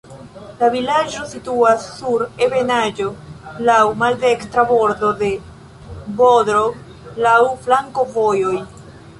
La 0.59 0.67
vilaĝo 0.75 1.25
situas 1.33 1.83
sur 1.97 2.23
ebenaĵo, 2.45 3.05
laŭ 3.67 3.77
maldekstra 4.05 4.65
bordo 4.73 5.13
de 5.23 5.31
Bodrog, 6.23 6.81
laŭ 7.27 7.39
flankovojoj. 7.69 8.57